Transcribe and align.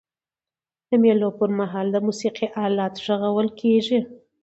د 0.89 0.91
مېلو 1.03 1.29
پر 1.39 1.49
مهال 1.59 1.87
د 1.91 1.97
موسیقۍ 2.07 2.47
آلات 2.65 2.93
ږغول 3.05 3.47
کيږي. 3.61 3.99